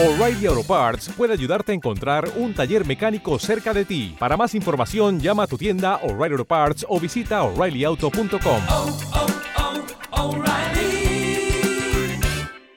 O'Reilly 0.00 0.46
Auto 0.46 0.62
Parts 0.62 1.08
puede 1.16 1.32
ayudarte 1.32 1.72
a 1.72 1.74
encontrar 1.74 2.30
un 2.36 2.54
taller 2.54 2.86
mecánico 2.86 3.36
cerca 3.40 3.74
de 3.74 3.84
ti. 3.84 4.14
Para 4.16 4.36
más 4.36 4.54
información, 4.54 5.18
llama 5.18 5.42
a 5.42 5.46
tu 5.48 5.58
tienda 5.58 5.96
O'Reilly 6.04 6.34
Auto 6.34 6.44
Parts 6.44 6.86
o 6.88 7.00
visita 7.00 7.42
oreillyauto.com. 7.42 8.62
oh, 8.68 8.96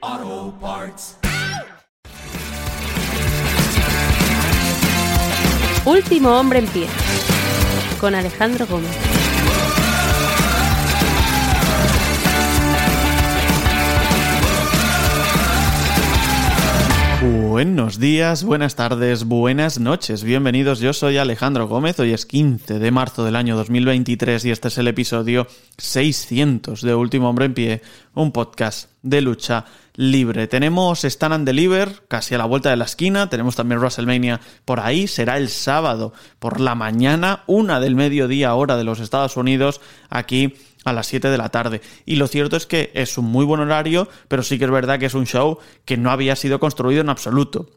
oh, 0.02 0.54
Parts. 0.60 1.16
Último 5.84 6.30
hombre 6.30 6.58
en 6.58 6.66
pie. 6.66 6.88
Con 8.00 8.16
Alejandro 8.16 8.66
Gómez. 8.66 9.21
Buenos 17.22 18.00
días, 18.00 18.42
buenas 18.42 18.74
tardes, 18.74 19.26
buenas 19.26 19.78
noches. 19.78 20.24
Bienvenidos, 20.24 20.80
yo 20.80 20.92
soy 20.92 21.18
Alejandro 21.18 21.68
Gómez. 21.68 22.00
Hoy 22.00 22.12
es 22.12 22.26
15 22.26 22.80
de 22.80 22.90
marzo 22.90 23.24
del 23.24 23.36
año 23.36 23.56
2023 23.56 24.44
y 24.44 24.50
este 24.50 24.66
es 24.66 24.78
el 24.78 24.88
episodio 24.88 25.46
600 25.78 26.82
de 26.82 26.94
Último 26.96 27.28
Hombre 27.28 27.44
en 27.44 27.54
Pie, 27.54 27.82
un 28.14 28.32
podcast 28.32 28.90
de 29.02 29.20
lucha 29.20 29.66
libre. 29.94 30.48
Tenemos 30.48 31.04
Stand 31.04 31.34
and 31.34 31.46
Deliver 31.46 32.02
casi 32.08 32.34
a 32.34 32.38
la 32.38 32.46
vuelta 32.46 32.70
de 32.70 32.76
la 32.76 32.86
esquina, 32.86 33.30
tenemos 33.30 33.54
también 33.54 33.78
WrestleMania 33.78 34.40
por 34.64 34.80
ahí, 34.80 35.06
será 35.06 35.36
el 35.36 35.48
sábado 35.48 36.12
por 36.40 36.58
la 36.58 36.74
mañana, 36.74 37.44
una 37.46 37.78
del 37.78 37.94
mediodía 37.94 38.54
hora 38.54 38.76
de 38.76 38.84
los 38.84 38.98
Estados 38.98 39.36
Unidos, 39.36 39.80
aquí 40.10 40.54
a 40.84 40.92
las 40.92 41.06
7 41.06 41.28
de 41.28 41.38
la 41.38 41.50
tarde. 41.50 41.80
Y 42.06 42.16
lo 42.16 42.26
cierto 42.28 42.56
es 42.56 42.66
que 42.66 42.90
es 42.94 43.18
un 43.18 43.26
muy 43.26 43.44
buen 43.44 43.60
horario, 43.60 44.08
pero 44.28 44.42
sí 44.42 44.58
que 44.58 44.64
es 44.64 44.70
verdad 44.70 44.98
que 44.98 45.06
es 45.06 45.14
un 45.14 45.26
show 45.26 45.58
que 45.84 45.96
no 45.96 46.10
había 46.10 46.36
sido 46.36 46.60
construido 46.60 47.00
en 47.00 47.08
absoluto. 47.08 47.70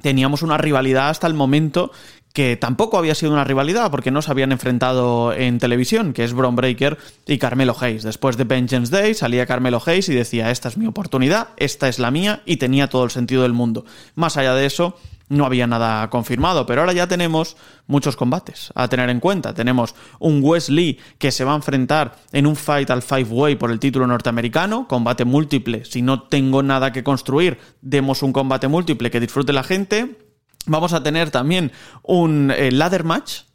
Teníamos 0.00 0.42
una 0.42 0.58
rivalidad 0.58 1.08
hasta 1.08 1.26
el 1.26 1.34
momento 1.34 1.90
que 2.32 2.56
tampoco 2.56 2.98
había 2.98 3.16
sido 3.16 3.32
una 3.32 3.42
rivalidad 3.42 3.90
porque 3.90 4.12
no 4.12 4.22
se 4.22 4.30
habían 4.30 4.52
enfrentado 4.52 5.32
en 5.32 5.58
televisión, 5.58 6.12
que 6.12 6.22
es 6.22 6.34
Bron 6.34 6.54
Breaker 6.54 6.96
y 7.26 7.38
Carmelo 7.38 7.74
Hayes. 7.80 8.04
Después 8.04 8.36
de 8.36 8.44
Vengeance 8.44 8.92
Day 8.92 9.14
salía 9.14 9.46
Carmelo 9.46 9.82
Hayes 9.84 10.08
y 10.08 10.14
decía, 10.14 10.50
esta 10.52 10.68
es 10.68 10.76
mi 10.76 10.86
oportunidad, 10.86 11.48
esta 11.56 11.88
es 11.88 11.98
la 11.98 12.12
mía 12.12 12.42
y 12.44 12.58
tenía 12.58 12.88
todo 12.88 13.04
el 13.04 13.10
sentido 13.10 13.42
del 13.42 13.54
mundo. 13.54 13.84
Más 14.14 14.36
allá 14.36 14.54
de 14.54 14.66
eso, 14.66 14.96
no 15.28 15.44
había 15.44 15.66
nada 15.66 16.08
confirmado, 16.10 16.66
pero 16.66 16.80
ahora 16.80 16.92
ya 16.92 17.06
tenemos 17.06 17.56
muchos 17.86 18.16
combates 18.16 18.72
a 18.74 18.88
tener 18.88 19.10
en 19.10 19.20
cuenta. 19.20 19.54
Tenemos 19.54 19.94
un 20.18 20.40
Wesley 20.42 20.98
que 21.18 21.32
se 21.32 21.44
va 21.44 21.52
a 21.52 21.56
enfrentar 21.56 22.16
en 22.32 22.46
un 22.46 22.56
Fight 22.56 22.90
al 22.90 23.02
Five 23.02 23.28
Way 23.30 23.56
por 23.56 23.70
el 23.70 23.80
título 23.80 24.06
norteamericano, 24.06 24.88
combate 24.88 25.24
múltiple. 25.24 25.84
Si 25.84 26.02
no 26.02 26.22
tengo 26.22 26.62
nada 26.62 26.92
que 26.92 27.04
construir, 27.04 27.58
demos 27.80 28.22
un 28.22 28.32
combate 28.32 28.68
múltiple 28.68 29.10
que 29.10 29.20
disfrute 29.20 29.52
la 29.52 29.62
gente. 29.62 30.18
Vamos 30.66 30.92
a 30.92 31.02
tener 31.02 31.30
también 31.30 31.72
un 32.02 32.50
eh, 32.50 32.70
ladder 32.70 33.04
match 33.04 33.47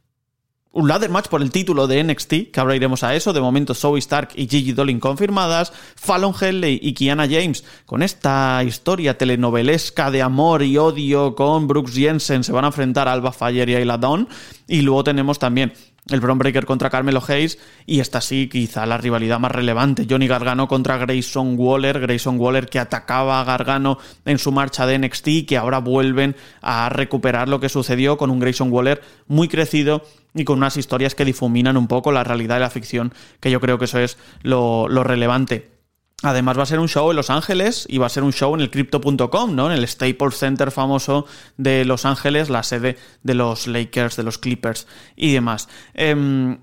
un 0.73 0.87
ladder 0.87 1.11
match 1.11 1.27
por 1.27 1.41
el 1.43 1.51
título 1.51 1.85
de 1.85 2.03
NXT, 2.03 2.51
que 2.51 2.59
ahora 2.59 2.75
iremos 2.75 3.03
a 3.03 3.15
eso. 3.15 3.31
De 3.31 3.39
momento, 3.39 3.75
Zoe 3.75 3.99
Stark 3.99 4.29
y 4.35 4.47
Gigi 4.47 4.73
Dolin 4.73 4.99
confirmadas. 4.99 5.71
Fallon 5.95 6.33
Henley 6.39 6.79
y 6.81 6.93
Kiana 6.93 7.27
James 7.29 7.63
con 7.85 8.01
esta 8.01 8.63
historia 8.65 9.17
telenovelesca 9.17 10.09
de 10.09 10.23
amor 10.23 10.63
y 10.63 10.77
odio 10.77 11.35
con 11.35 11.67
Brooks 11.67 11.93
Jensen 11.93 12.43
se 12.43 12.51
van 12.51 12.65
a 12.65 12.69
enfrentar 12.69 13.07
a 13.07 13.13
Alba 13.13 13.31
Fire 13.31 13.69
y 13.69 13.75
Ayla 13.75 13.99
Dawn. 13.99 14.27
Y 14.67 14.81
luego 14.81 15.03
tenemos 15.03 15.37
también 15.37 15.73
el 16.09 16.19
Bron 16.19 16.37
Breaker 16.37 16.65
contra 16.65 16.89
Carmelo 16.89 17.21
Hayes 17.25 17.59
y 17.85 17.99
esta 17.99 18.19
sí 18.19 18.49
quizá 18.49 18.85
la 18.85 18.97
rivalidad 18.97 19.39
más 19.39 19.51
relevante, 19.51 20.05
Johnny 20.09 20.27
Gargano 20.27 20.67
contra 20.67 20.97
Grayson 20.97 21.55
Waller, 21.57 21.99
Grayson 21.99 22.39
Waller 22.39 22.67
que 22.67 22.79
atacaba 22.79 23.39
a 23.39 23.43
Gargano 23.43 23.99
en 24.25 24.37
su 24.37 24.51
marcha 24.51 24.85
de 24.85 24.99
NXT 24.99 25.27
y 25.27 25.43
que 25.43 25.57
ahora 25.57 25.79
vuelven 25.79 26.35
a 26.61 26.89
recuperar 26.89 27.47
lo 27.47 27.59
que 27.59 27.69
sucedió 27.69 28.17
con 28.17 28.31
un 28.31 28.39
Grayson 28.39 28.71
Waller 28.71 29.01
muy 29.27 29.47
crecido 29.47 30.03
y 30.33 30.43
con 30.45 30.57
unas 30.57 30.77
historias 30.77 31.15
que 31.15 31.25
difuminan 31.25 31.77
un 31.77 31.87
poco 31.87 32.11
la 32.11 32.23
realidad 32.23 32.55
de 32.55 32.61
la 32.61 32.69
ficción, 32.69 33.13
que 33.39 33.51
yo 33.51 33.59
creo 33.59 33.77
que 33.77 33.85
eso 33.85 33.99
es 33.99 34.17
lo, 34.41 34.87
lo 34.87 35.03
relevante. 35.03 35.71
Además 36.23 36.57
va 36.57 36.63
a 36.63 36.67
ser 36.67 36.79
un 36.79 36.87
show 36.87 37.09
en 37.09 37.17
Los 37.17 37.29
Ángeles 37.29 37.85
y 37.89 37.97
va 37.97 38.05
a 38.05 38.09
ser 38.09 38.23
un 38.23 38.31
show 38.31 38.55
en 38.55 38.61
el 38.61 38.71
crypto.com, 38.71 39.55
¿no? 39.55 39.69
En 39.69 39.77
el 39.77 39.87
Staples 39.87 40.37
Center 40.37 40.71
famoso 40.71 41.25
de 41.57 41.83
Los 41.83 42.05
Ángeles, 42.05 42.49
la 42.49 42.63
sede 42.63 42.97
de 43.23 43.33
los 43.33 43.67
Lakers, 43.67 44.15
de 44.15 44.23
los 44.23 44.37
Clippers 44.37 44.87
y 45.17 45.33
demás. 45.33 45.67
Eh, 45.93 46.57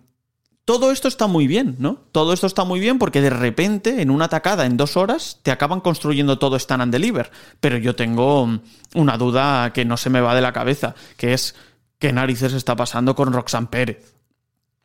todo 0.71 0.93
esto 0.93 1.09
está 1.09 1.27
muy 1.27 1.49
bien, 1.49 1.75
¿no? 1.81 1.99
Todo 2.13 2.33
esto 2.33 2.47
está 2.47 2.63
muy 2.63 2.79
bien 2.79 3.01
porque 3.01 3.21
de 3.21 3.31
repente, 3.31 4.03
en 4.03 4.09
una 4.09 4.27
atacada 4.27 4.67
en 4.67 4.77
dos 4.77 4.97
horas, 4.97 5.41
te 5.43 5.51
acaban 5.51 5.81
construyendo 5.81 6.39
todo 6.39 6.55
Stand 6.55 6.83
and 6.83 6.93
Deliver. 6.93 7.33
Pero 7.59 7.77
yo 7.77 7.97
tengo 7.97 8.49
una 8.95 9.19
duda 9.19 9.73
que 9.73 9.85
no 9.85 9.97
se 9.97 10.11
me 10.11 10.21
va 10.21 10.33
de 10.35 10.43
la 10.43 10.53
cabeza, 10.53 10.95
que 11.17 11.33
es 11.33 11.57
qué 12.01 12.13
narices 12.13 12.55
está 12.55 12.75
pasando 12.75 13.15
con 13.15 13.33
Roxanne 13.33 13.69
Pérez. 13.69 14.17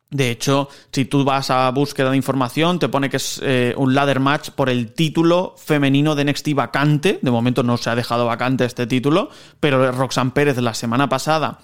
De 0.08 0.30
hecho, 0.30 0.68
si 0.92 1.04
tú 1.04 1.24
vas 1.24 1.50
a 1.50 1.68
búsqueda 1.70 2.10
de 2.10 2.16
información, 2.16 2.78
te 2.78 2.88
pone 2.88 3.10
que 3.10 3.16
es 3.16 3.40
eh, 3.42 3.74
un 3.76 3.92
ladder 3.92 4.20
match 4.20 4.50
por 4.50 4.70
el 4.70 4.92
título 4.92 5.56
femenino 5.58 6.14
de 6.14 6.24
NXT 6.26 6.54
vacante. 6.54 7.18
De 7.20 7.30
momento 7.32 7.64
no 7.64 7.76
se 7.76 7.90
ha 7.90 7.96
dejado 7.96 8.24
vacante 8.24 8.64
este 8.64 8.86
título, 8.86 9.30
pero 9.58 9.90
Roxanne 9.90 10.30
Pérez 10.30 10.58
la 10.58 10.74
semana 10.74 11.08
pasada 11.08 11.58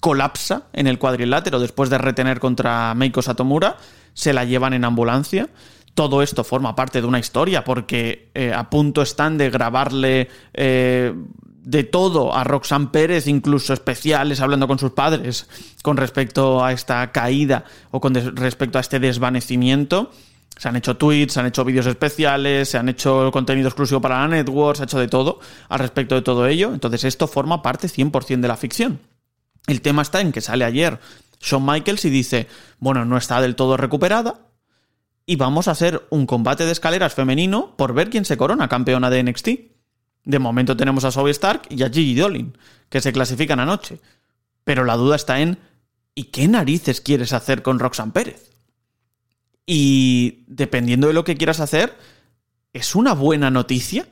colapsa 0.00 0.68
en 0.72 0.86
el 0.86 0.98
cuadrilátero 0.98 1.60
después 1.60 1.90
de 1.90 1.98
retener 1.98 2.40
contra 2.40 2.94
Meiko 2.94 3.20
Satomura. 3.20 3.76
Se 4.14 4.32
la 4.32 4.44
llevan 4.44 4.72
en 4.72 4.84
ambulancia. 4.84 5.50
Todo 5.94 6.22
esto 6.22 6.44
forma 6.44 6.74
parte 6.74 7.02
de 7.02 7.06
una 7.06 7.18
historia 7.18 7.62
porque 7.62 8.30
eh, 8.34 8.54
a 8.54 8.70
punto 8.70 9.02
están 9.02 9.36
de 9.36 9.50
grabarle 9.50 10.28
eh, 10.54 11.12
de 11.62 11.84
todo 11.84 12.34
a 12.34 12.44
Roxanne 12.44 12.88
Pérez, 12.88 13.26
incluso 13.28 13.72
especiales 13.72 14.40
hablando 14.40 14.66
con 14.66 14.78
sus 14.78 14.92
padres 14.92 15.48
con 15.82 15.96
respecto 15.96 16.64
a 16.64 16.72
esta 16.72 17.12
caída 17.12 17.64
o 17.90 18.00
con 18.00 18.14
respecto 18.36 18.78
a 18.78 18.80
este 18.80 18.98
desvanecimiento. 18.98 20.10
Se 20.56 20.68
han 20.68 20.76
hecho 20.76 20.96
tweets, 20.96 21.32
se 21.32 21.40
han 21.40 21.46
hecho 21.46 21.64
vídeos 21.64 21.86
especiales, 21.86 22.68
se 22.68 22.78
han 22.78 22.88
hecho 22.88 23.30
contenido 23.32 23.68
exclusivo 23.68 24.00
para 24.00 24.20
la 24.20 24.28
network, 24.28 24.76
se 24.76 24.82
ha 24.82 24.84
hecho 24.84 24.98
de 24.98 25.08
todo 25.08 25.40
al 25.68 25.78
respecto 25.78 26.14
de 26.14 26.22
todo 26.22 26.46
ello. 26.46 26.74
Entonces 26.74 27.04
esto 27.04 27.26
forma 27.26 27.62
parte 27.62 27.88
100% 27.88 28.40
de 28.40 28.48
la 28.48 28.56
ficción. 28.56 29.00
El 29.66 29.80
tema 29.80 30.02
está 30.02 30.20
en 30.20 30.32
que 30.32 30.40
sale 30.40 30.64
ayer 30.64 30.98
Shawn 31.40 31.64
Michaels 31.64 32.04
y 32.04 32.10
dice, 32.10 32.48
bueno, 32.78 33.04
no 33.04 33.16
está 33.16 33.40
del 33.40 33.56
todo 33.56 33.76
recuperada 33.76 34.40
y 35.26 35.36
vamos 35.36 35.68
a 35.68 35.72
hacer 35.72 36.06
un 36.10 36.26
combate 36.26 36.66
de 36.66 36.72
escaleras 36.72 37.14
femenino 37.14 37.74
por 37.76 37.94
ver 37.94 38.10
quién 38.10 38.24
se 38.24 38.36
corona 38.36 38.68
campeona 38.68 39.10
de 39.10 39.22
NXT. 39.22 39.48
De 40.24 40.38
momento 40.38 40.76
tenemos 40.76 41.04
a 41.04 41.10
Zoe 41.10 41.30
Stark 41.30 41.62
y 41.68 41.82
a 41.82 41.90
Gigi 41.90 42.14
Dolin, 42.14 42.56
que 42.88 43.00
se 43.00 43.12
clasifican 43.12 43.60
anoche. 43.60 44.00
Pero 44.64 44.84
la 44.84 44.96
duda 44.96 45.16
está 45.16 45.40
en 45.40 45.58
¿y 46.14 46.24
qué 46.24 46.48
narices 46.48 47.00
quieres 47.00 47.32
hacer 47.32 47.62
con 47.62 47.78
Roxanne 47.78 48.12
Pérez? 48.12 48.50
Y 49.66 50.44
dependiendo 50.46 51.08
de 51.08 51.14
lo 51.14 51.24
que 51.24 51.36
quieras 51.36 51.60
hacer, 51.60 51.96
es 52.72 52.94
una 52.94 53.14
buena 53.14 53.50
noticia, 53.50 54.06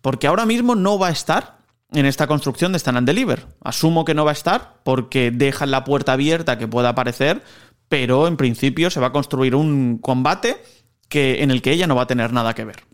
porque 0.00 0.26
ahora 0.26 0.46
mismo 0.46 0.74
no 0.74 0.98
va 0.98 1.08
a 1.08 1.12
estar 1.12 1.58
en 1.92 2.06
esta 2.06 2.26
construcción 2.26 2.72
de 2.72 2.78
Stand 2.78 2.98
and 2.98 3.06
Deliver. 3.06 3.46
Asumo 3.62 4.04
que 4.04 4.14
no 4.14 4.24
va 4.24 4.32
a 4.32 4.34
estar 4.34 4.80
porque 4.84 5.30
dejan 5.30 5.70
la 5.70 5.84
puerta 5.84 6.12
abierta 6.12 6.58
que 6.58 6.68
pueda 6.68 6.90
aparecer, 6.90 7.42
pero 7.88 8.26
en 8.26 8.36
principio 8.36 8.90
se 8.90 9.00
va 9.00 9.08
a 9.08 9.12
construir 9.12 9.54
un 9.54 9.98
combate 9.98 10.62
que, 11.08 11.42
en 11.42 11.50
el 11.50 11.62
que 11.62 11.72
ella 11.72 11.86
no 11.86 11.94
va 11.94 12.02
a 12.02 12.06
tener 12.06 12.32
nada 12.32 12.54
que 12.54 12.64
ver. 12.64 12.84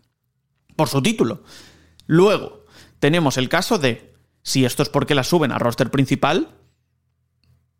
Por 0.75 0.87
su 0.87 1.01
título. 1.01 1.43
Luego, 2.11 2.65
tenemos 2.99 3.37
el 3.37 3.47
caso 3.47 3.77
de 3.77 4.13
si 4.43 4.65
esto 4.65 4.83
es 4.83 4.89
porque 4.89 5.15
la 5.15 5.23
suben 5.23 5.53
a 5.53 5.59
roster 5.59 5.89
principal, 5.89 6.49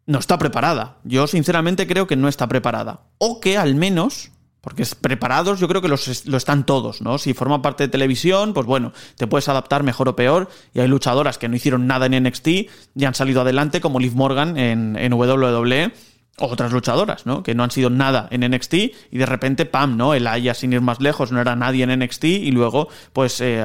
no 0.06 0.20
está 0.20 0.38
preparada. 0.38 1.00
Yo 1.04 1.28
sinceramente 1.28 1.86
creo 1.86 2.08
que 2.08 2.16
no 2.16 2.30
está 2.30 2.48
preparada. 2.48 3.10
O 3.18 3.42
que 3.42 3.58
al 3.58 3.76
menos, 3.76 4.32
porque 4.62 4.86
preparados 5.02 5.60
yo 5.60 5.68
creo 5.68 5.82
que 5.82 5.90
los, 5.90 6.26
lo 6.26 6.38
están 6.38 6.66
todos, 6.66 7.02
¿no? 7.02 7.18
Si 7.18 7.34
forma 7.34 7.62
parte 7.62 7.84
de 7.84 7.90
televisión, 7.90 8.54
pues 8.54 8.66
bueno, 8.66 8.94
te 9.18 9.28
puedes 9.28 9.50
adaptar 9.50 9.84
mejor 9.84 10.08
o 10.08 10.16
peor. 10.16 10.48
Y 10.74 10.80
hay 10.80 10.88
luchadoras 10.88 11.38
que 11.38 11.50
no 11.50 11.58
hicieron 11.58 11.86
nada 11.86 12.06
en 12.06 12.24
NXT 12.24 12.48
y 12.48 13.04
han 13.04 13.16
salido 13.16 13.42
adelante, 13.42 13.82
como 13.82 14.00
Liv 14.00 14.16
Morgan 14.16 14.58
en, 14.58 14.96
en 14.96 15.12
WWE 15.12 15.92
otras 16.38 16.72
luchadoras, 16.72 17.26
¿no? 17.26 17.44
Que 17.44 17.56
no 17.56 17.64
han 17.64 17.72
sido 17.72 17.90
nada 17.90 18.28
en 18.32 18.50
NXT 18.50 18.74
y 18.74 19.18
de 19.18 19.26
repente, 19.26 19.66
pam, 19.66 19.98
¿no? 19.98 20.14
El 20.14 20.28
Aya, 20.28 20.54
sin 20.54 20.74
ir 20.74 20.82
más 20.82 21.00
lejos, 21.00 21.32
no 21.32 21.40
era 21.40 21.56
nadie 21.56 21.84
en 21.84 22.00
NXT 22.00 22.24
y 22.26 22.52
luego, 22.52 22.88
pues, 23.14 23.42
eh, 23.42 23.64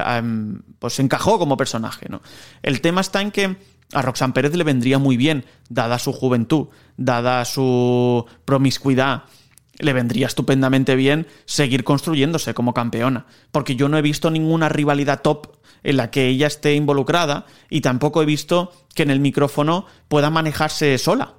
pues 0.79 0.95
se 0.95 1.03
encajó 1.03 1.39
como 1.39 1.57
personaje, 1.57 2.07
¿no? 2.09 2.23
El 2.63 2.81
tema 2.81 3.01
está 3.01 3.23
en 3.23 3.31
que 3.31 3.57
a 3.93 4.03
Roxanne 4.03 4.33
Pérez 4.33 4.55
le 4.55 4.65
vendría 4.65 4.99
muy 4.99 5.17
bien, 5.17 5.45
dada 5.69 5.99
su 5.99 6.13
juventud, 6.13 6.69
dada 6.97 7.45
su 7.45 8.27
promiscuidad, 8.45 9.25
le 9.79 9.93
vendría 9.93 10.27
estupendamente 10.27 10.97
bien 10.97 11.27
seguir 11.45 11.85
construyéndose 11.85 12.55
como 12.55 12.75
campeona. 12.75 13.27
Porque 13.53 13.77
yo 13.77 13.89
no 13.89 13.99
he 13.99 14.03
visto 14.03 14.31
ninguna 14.31 14.69
rivalidad 14.69 15.23
top 15.23 15.57
en 15.83 15.99
la 15.99 16.11
que 16.11 16.27
ella 16.27 16.47
esté 16.47 16.75
involucrada 16.75 17.47
y 17.71 17.81
tampoco 17.81 18.23
he 18.23 18.27
visto 18.27 18.73
que 18.95 19.05
en 19.05 19.11
el 19.11 19.21
micrófono 19.21 19.87
pueda 20.09 20.31
manejarse 20.31 20.99
sola 20.99 21.35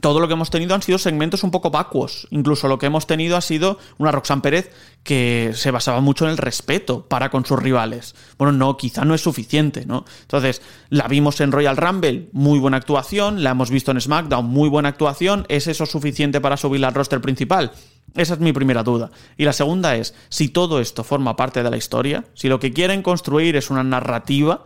todo 0.00 0.20
lo 0.20 0.26
que 0.26 0.34
hemos 0.34 0.50
tenido 0.50 0.74
han 0.74 0.82
sido 0.82 0.98
segmentos 0.98 1.44
un 1.44 1.50
poco 1.50 1.70
vacuos. 1.70 2.26
Incluso 2.30 2.68
lo 2.68 2.78
que 2.78 2.86
hemos 2.86 3.06
tenido 3.06 3.36
ha 3.36 3.40
sido 3.40 3.78
una 3.98 4.12
Roxanne 4.12 4.42
Pérez 4.42 4.70
que 5.02 5.52
se 5.54 5.70
basaba 5.70 6.00
mucho 6.00 6.24
en 6.24 6.32
el 6.32 6.38
respeto 6.38 7.06
para 7.06 7.30
con 7.30 7.44
sus 7.46 7.62
rivales. 7.62 8.14
Bueno, 8.36 8.52
no, 8.52 8.76
quizá 8.76 9.04
no 9.04 9.14
es 9.14 9.20
suficiente, 9.20 9.86
¿no? 9.86 10.04
Entonces, 10.22 10.62
la 10.88 11.06
vimos 11.08 11.40
en 11.40 11.52
Royal 11.52 11.76
Rumble, 11.76 12.28
muy 12.32 12.58
buena 12.58 12.78
actuación, 12.78 13.42
la 13.42 13.50
hemos 13.50 13.70
visto 13.70 13.92
en 13.92 14.00
SmackDown, 14.00 14.46
muy 14.46 14.68
buena 14.68 14.88
actuación. 14.88 15.46
¿Es 15.48 15.68
eso 15.68 15.86
suficiente 15.86 16.40
para 16.40 16.56
subir 16.56 16.84
al 16.84 16.94
roster 16.94 17.20
principal? 17.20 17.72
Esa 18.14 18.34
es 18.34 18.40
mi 18.40 18.52
primera 18.52 18.82
duda. 18.82 19.10
Y 19.36 19.44
la 19.44 19.52
segunda 19.52 19.96
es, 19.96 20.14
si 20.28 20.48
todo 20.48 20.80
esto 20.80 21.04
forma 21.04 21.36
parte 21.36 21.62
de 21.62 21.70
la 21.70 21.76
historia, 21.76 22.24
si 22.34 22.48
lo 22.48 22.60
que 22.60 22.72
quieren 22.72 23.02
construir 23.02 23.56
es 23.56 23.70
una 23.70 23.82
narrativa, 23.82 24.64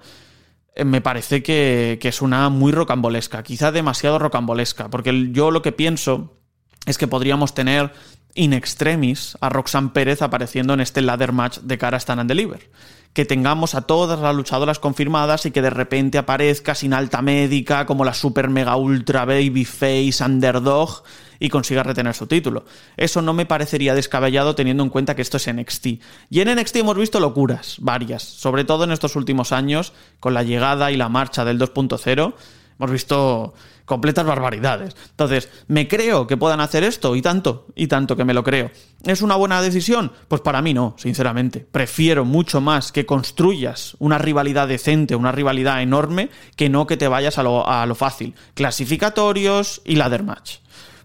me 0.84 1.00
parece 1.00 1.42
que, 1.42 1.98
es 2.00 2.22
una 2.22 2.48
muy 2.48 2.72
rocambolesca, 2.72 3.42
quizá 3.42 3.72
demasiado 3.72 4.18
rocambolesca, 4.18 4.88
porque 4.88 5.30
yo 5.32 5.50
lo 5.50 5.62
que 5.62 5.72
pienso 5.72 6.38
es 6.86 6.98
que 6.98 7.06
podríamos 7.06 7.54
tener 7.54 7.92
in 8.34 8.52
extremis 8.52 9.36
a 9.40 9.48
Roxanne 9.48 9.90
Pérez 9.90 10.22
apareciendo 10.22 10.74
en 10.74 10.80
este 10.80 11.02
ladder 11.02 11.32
match 11.32 11.58
de 11.58 11.78
cara 11.78 11.96
a 11.96 12.00
Stand 12.00 12.20
and 12.20 12.28
Deliver. 12.28 12.70
Que 13.12 13.24
tengamos 13.24 13.74
a 13.74 13.82
todas 13.82 14.20
las 14.20 14.34
luchadoras 14.34 14.78
confirmadas 14.78 15.44
y 15.46 15.50
que 15.50 15.62
de 15.62 15.70
repente 15.70 16.18
aparezca 16.18 16.74
sin 16.74 16.92
alta 16.92 17.20
médica 17.20 17.84
como 17.84 18.04
la 18.04 18.14
super 18.14 18.48
mega 18.48 18.76
ultra 18.76 19.24
baby 19.24 19.64
face 19.64 20.22
underdog 20.24 21.02
y 21.38 21.48
consiga 21.48 21.82
retener 21.82 22.14
su 22.14 22.26
título. 22.26 22.64
Eso 22.96 23.22
no 23.22 23.32
me 23.32 23.46
parecería 23.46 23.94
descabellado 23.94 24.54
teniendo 24.54 24.82
en 24.82 24.90
cuenta 24.90 25.14
que 25.14 25.22
esto 25.22 25.36
es 25.36 25.52
NXT. 25.52 25.86
Y 26.30 26.40
en 26.40 26.54
NXT 26.54 26.76
hemos 26.76 26.96
visto 26.96 27.20
locuras, 27.20 27.76
varias, 27.80 28.22
sobre 28.22 28.64
todo 28.64 28.84
en 28.84 28.92
estos 28.92 29.16
últimos 29.16 29.52
años, 29.52 29.92
con 30.20 30.34
la 30.34 30.42
llegada 30.42 30.90
y 30.90 30.96
la 30.96 31.08
marcha 31.08 31.44
del 31.44 31.58
2.0, 31.58 32.34
hemos 32.78 32.90
visto 32.90 33.54
completas 33.84 34.26
barbaridades. 34.26 34.94
Entonces, 35.10 35.48
¿me 35.66 35.88
creo 35.88 36.26
que 36.26 36.36
puedan 36.36 36.60
hacer 36.60 36.84
esto? 36.84 37.16
Y 37.16 37.22
tanto, 37.22 37.66
y 37.74 37.88
tanto 37.88 38.16
que 38.16 38.24
me 38.24 38.34
lo 38.34 38.44
creo. 38.44 38.70
¿Es 39.04 39.22
una 39.22 39.34
buena 39.34 39.62
decisión? 39.62 40.12
Pues 40.28 40.42
para 40.42 40.62
mí 40.62 40.74
no, 40.74 40.94
sinceramente. 40.98 41.60
Prefiero 41.60 42.24
mucho 42.24 42.60
más 42.60 42.92
que 42.92 43.06
construyas 43.06 43.96
una 43.98 44.18
rivalidad 44.18 44.68
decente, 44.68 45.16
una 45.16 45.32
rivalidad 45.32 45.82
enorme, 45.82 46.28
que 46.54 46.68
no 46.68 46.86
que 46.86 46.98
te 46.98 47.08
vayas 47.08 47.38
a 47.38 47.42
lo, 47.42 47.66
a 47.66 47.86
lo 47.86 47.94
fácil. 47.94 48.34
Clasificatorios 48.54 49.80
y 49.84 49.96
ladder 49.96 50.22
match 50.22 50.58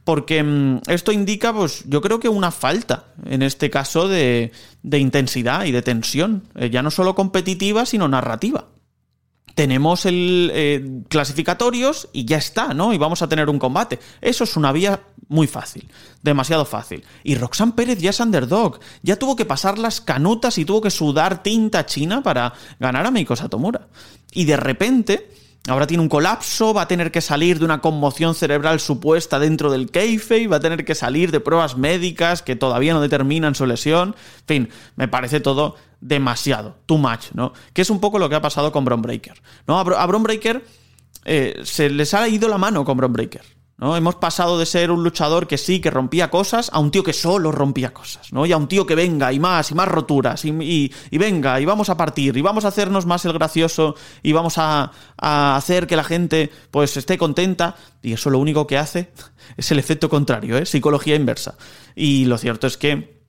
porque 0.04 0.44
mm, 0.44 0.82
esto 0.88 1.12
indica, 1.12 1.54
pues 1.54 1.84
yo 1.88 2.02
creo 2.02 2.20
que 2.20 2.30
una 2.30 2.52
falta, 2.52 3.06
en 3.26 3.42
este 3.42 3.70
caso, 3.70 4.08
de, 4.08 4.52
intensidad 4.84 5.66
y 5.66 5.72
de 5.72 5.82
tensión, 5.82 6.44
eh, 6.56 6.70
ya 6.70 6.82
no 6.82 6.92
solo 6.92 7.16
competitiva, 7.16 7.86
sino 7.86 8.08
narrativa. 8.08 8.68
Tenemos 9.56 10.08
el 10.08 10.52
eh, 10.54 11.02
clasificatorios 11.10 12.10
y 12.12 12.26
ya 12.26 12.38
está, 12.38 12.74
¿no? 12.74 12.92
Y 12.92 12.98
vamos 12.98 13.22
a 13.22 13.30
tener 13.30 13.50
un 13.50 13.60
combate. 13.60 14.00
Eso 14.20 14.46
es 14.46 14.58
una 14.58 14.72
vía 14.72 15.00
muy 15.28 15.46
fácil, 15.46 15.88
demasiado 16.24 16.66
fácil. 16.66 17.04
Y 17.24 17.36
Roxanne 17.36 17.74
Pérez 17.74 18.00
ya 18.00 18.10
es 18.10 18.20
underdog, 18.20 18.80
ya 19.04 19.16
tuvo 19.16 19.36
que 19.36 19.46
pasar 19.46 19.78
las 19.78 20.02
canutas 20.02 20.58
y 20.58 20.66
tuvo 20.66 20.82
que 20.82 20.90
sudar 20.90 21.44
tinta 21.44 21.86
china 21.86 22.24
para 22.24 22.54
ganar 22.80 23.06
a 23.06 23.12
Meiko 23.12 23.36
Satomura. 23.36 23.88
Y 24.32 24.46
de 24.46 24.58
repente 24.58 25.30
Ahora 25.70 25.88
tiene 25.88 26.04
un 26.04 26.10
colapso, 26.10 26.74
va 26.74 26.82
a 26.82 26.88
tener 26.90 27.10
que 27.10 27.22
salir 27.22 27.58
de 27.58 27.64
una 27.64 27.80
conmoción 27.80 28.36
cerebral 28.36 28.82
supuesta 28.82 29.40
dentro 29.40 29.72
del 29.72 29.90
keife, 29.92 30.46
va 30.48 30.58
a 30.58 30.60
tener 30.60 30.84
que 30.84 30.94
salir 30.94 31.32
de 31.32 31.40
pruebas 31.40 31.78
médicas 31.78 32.42
que 32.42 32.58
todavía 32.58 32.94
no 32.94 33.00
determinan 33.00 33.56
su 33.56 33.66
lesión. 33.66 34.10
En 34.42 34.46
fin, 34.46 34.70
me 34.98 35.08
parece 35.08 35.40
todo 35.40 35.76
demasiado, 36.02 36.76
too 36.86 36.98
much, 36.98 37.32
¿no? 37.34 37.54
Que 37.72 37.82
es 37.82 37.90
un 37.90 38.02
poco 38.02 38.20
lo 38.20 38.28
que 38.28 38.36
ha 38.36 38.42
pasado 38.42 38.74
con 38.74 38.84
Bron 38.84 39.02
Breaker, 39.02 39.42
¿no? 39.66 39.80
A, 39.80 40.06
Bron 40.06 40.24
Breaker 40.24 40.66
eh, 41.24 41.62
se 41.64 41.90
les 41.90 42.14
ha 42.14 42.28
ido 42.28 42.50
la 42.50 42.58
mano 42.58 42.84
con 42.84 42.98
Bron 42.98 43.14
Breaker. 43.14 43.44
¿No? 43.78 43.98
Hemos 43.98 44.16
pasado 44.16 44.58
de 44.60 44.66
ser 44.66 44.92
un 44.92 45.04
luchador 45.04 45.48
que 45.48 45.58
sí, 45.58 45.80
que 45.80 45.90
rompía 45.90 46.30
cosas, 46.30 46.70
a 46.74 46.80
un 46.80 46.92
tío 46.92 47.04
que 47.04 47.14
solo 47.14 47.52
rompía 47.52 47.94
cosas, 47.94 48.32
¿no? 48.32 48.46
Y 48.46 48.52
a 48.52 48.58
un 48.58 48.68
tío 48.68 48.86
que 48.86 48.96
venga, 48.96 49.34
y 49.34 49.40
más, 49.40 49.72
y 49.72 49.76
más 49.76 49.88
roturas, 49.88 50.46
y, 50.46 50.92
venga, 51.12 51.60
y 51.60 51.66
vamos 51.66 51.90
a 51.90 51.98
partir, 51.98 52.38
y 52.38 52.42
vamos 52.42 52.66
a 52.66 52.70
hacernos 52.70 53.06
más 53.06 53.26
el 53.26 53.34
gracioso, 53.34 53.96
y 54.22 54.32
vamos 54.32 54.58
a, 54.58 54.92
a, 55.18 55.56
hacer 55.56 55.88
que 55.88 55.96
la 55.96 56.04
gente, 56.04 56.52
pues, 56.72 56.96
esté 56.98 57.18
contenta, 57.18 57.76
y 58.02 58.14
eso 58.14 58.30
lo 58.30 58.40
único 58.40 58.68
que 58.68 58.78
hace 58.78 59.12
es 59.58 59.72
el 59.72 59.80
efecto 59.80 60.10
contrario, 60.10 60.58
¿eh? 60.58 60.66
Psicología 60.66 61.16
inversa. 61.16 61.56
Y 61.96 62.26
lo 62.26 62.38
cierto 62.38 62.68
es 62.68 62.78
que 62.78 63.23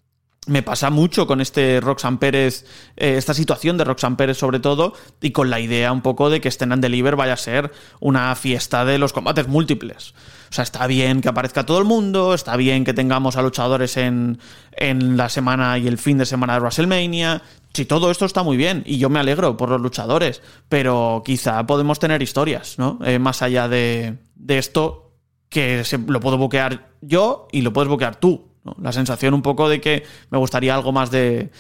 me 0.47 0.63
pasa 0.63 0.91
mucho 0.91 1.27
con 1.27 1.41
este 1.41 1.81
Roxanne 1.81 2.19
Pérez, 2.19 2.67
eh, 2.97 3.17
esta 3.17 3.35
situación 3.35 3.79
de 3.79 3.85
Roxanne 3.85 4.17
Pérez 4.17 4.37
sobre 4.37 4.61
todo, 4.61 4.93
y 5.21 5.31
con 5.31 5.51
la 5.51 5.61
idea 5.61 5.93
un 5.93 6.03
poco 6.03 6.31
de 6.31 6.41
que 6.41 6.51
Stand 6.51 6.73
and 6.73 6.83
Deliver 6.83 7.17
vaya 7.17 7.33
a 7.33 7.39
ser 7.39 7.73
una 8.01 8.35
fiesta 8.35 8.85
de 8.85 8.99
los 8.99 9.13
combates 9.13 9.49
múltiples. 9.49 10.15
O 10.51 10.55
sea, 10.55 10.63
está 10.63 10.87
bien 10.87 11.21
que 11.21 11.29
aparezca 11.29 11.67
todo 11.67 11.79
el 11.79 11.85
mundo, 11.85 12.35
está 12.35 12.57
bien 12.57 12.85
que 12.85 12.95
tengamos 12.95 13.37
a 13.37 13.43
luchadores 13.43 13.97
en, 13.97 14.39
en 14.73 15.17
la 15.17 15.29
semana 15.29 15.79
y 15.79 15.89
el 15.89 15.99
fin 15.99 16.19
de 16.19 16.27
semana 16.27 16.55
de 16.55 16.61
WrestleMania. 16.61 17.43
Sí, 17.73 17.87
todo 17.87 18.11
esto 18.11 18.25
está 18.25 18.43
muy 18.43 18.57
bien 18.57 18.85
y 18.87 18.99
yo 18.99 19.11
me 19.11 19.19
alegro 19.19 19.57
por 19.57 19.69
los 19.71 19.81
luchadores, 19.81 20.43
pero 20.69 21.23
quizá 21.25 21.67
podemos 21.67 21.99
tener 21.99 22.23
historias, 22.23 22.79
¿no? 22.79 23.01
Eh, 23.05 23.19
más 23.19 23.43
allá 23.43 23.69
de, 23.69 24.19
de 24.37 24.59
esto, 24.59 25.13
que 25.49 25.85
se, 25.85 25.99
lo 25.99 26.21
puedo 26.21 26.39
boquear 26.39 26.91
yo 27.01 27.49
y 27.51 27.63
lo 27.63 27.73
puedes 27.73 27.89
boquear 27.89 28.17
tú, 28.17 28.54
la 28.81 28.93
sensación 28.93 29.35
un 29.35 29.43
poco 29.43 29.69
de 29.69 29.81
que 29.81 30.05
me 30.31 30.39
gustaría 30.39 30.75
algo 30.75 30.93
más 30.93 31.11
de 31.11 31.51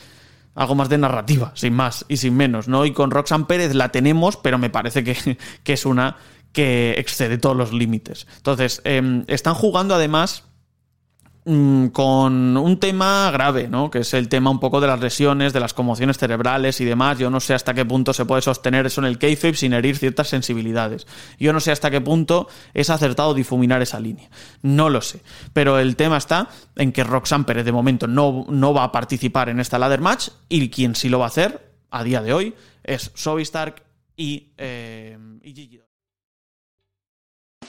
algo 0.55 0.75
más 0.77 0.89
de 0.89 0.99
narrativa, 0.99 1.53
sin 1.55 1.75
más 1.75 2.05
y 2.09 2.17
sin 2.17 2.37
menos, 2.37 2.69
¿no? 2.69 2.87
Y 2.87 2.93
con 2.93 3.11
Roxanne 3.11 3.47
Pérez 3.47 3.75
la 3.75 3.91
tenemos, 3.91 4.37
pero 4.37 4.56
me 4.56 4.71
parece 4.71 5.03
que, 5.03 5.39
que 5.65 5.73
es 5.73 5.85
una 5.85 6.17
que 6.53 6.93
excede 6.93 7.39
todos 7.39 7.56
los 7.56 7.73
límites. 7.73 8.29
Entonces, 8.37 8.81
em, 8.85 9.25
están 9.27 9.55
jugando 9.55 9.95
además 9.95 10.45
con 11.44 12.56
un 12.56 12.79
tema 12.81 13.31
grave, 13.31 13.69
¿no? 13.69 13.91
Que 13.91 13.99
es 13.99 14.14
el 14.14 14.31
tema 14.31 14.50
un 14.50 14.61
poco 14.61 14.81
de 14.81 14.87
las 14.87 15.00
lesiones, 15.00 15.52
de 15.52 15.61
las 15.61 15.75
conmociones 15.75 16.17
cerebrales 16.17 16.81
y 16.81 16.87
demás. 16.87 17.19
Yo 17.19 17.29
no 17.29 17.38
sé 17.38 17.52
hasta 17.52 17.75
qué 17.75 17.85
punto 17.85 18.14
se 18.14 18.25
puede 18.25 18.41
sostener 18.41 18.87
eso 18.87 19.02
en 19.02 19.06
el 19.06 19.19
kayfabe 19.19 19.55
sin 19.55 19.75
herir 19.75 19.99
ciertas 19.99 20.29
sensibilidades. 20.29 21.06
Yo 21.38 21.52
no 21.52 21.61
sé 21.61 21.70
hasta 21.70 21.91
qué 21.91 22.00
punto 22.00 22.49
es 22.73 22.88
acertado 22.88 23.35
difuminar 23.35 23.82
esa 23.82 24.00
línea. 24.00 24.31
No 24.62 24.88
lo 24.88 25.02
sé. 25.02 25.20
Pero 25.52 25.79
el 25.79 25.96
tema 25.96 26.17
está 26.17 26.49
en 26.76 26.93
que 26.93 27.05
Roxanne 27.05 27.44
Pérez 27.44 27.67
de 27.67 27.73
momento 27.73 28.06
no, 28.06 28.46
no 28.49 28.73
va 28.73 28.85
a 28.85 28.93
participar 28.93 29.50
en 29.50 29.61
esta 29.61 29.79
ladder 29.79 30.00
match 30.00 30.29
y 30.49 30.70
quien 30.70 30.94
sí 30.94 31.11
lo 31.11 31.19
va 31.19 31.26
a 31.26 31.29
hacer 31.29 31.75
a 31.91 32.02
día 32.05 32.23
de 32.23 32.32
hoy 32.32 32.55
es 32.82 33.12
Zoe 33.17 33.43
Stark 33.43 33.82
y, 34.17 34.52
eh, 34.56 35.19
y 35.43 35.52
Gigi. 35.52 35.83